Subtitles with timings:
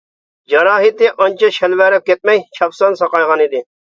[0.53, 3.65] جاراھىتى ئانچە شەلۋەرەپ كەتمەي، چاپسان ساقايغانىدى.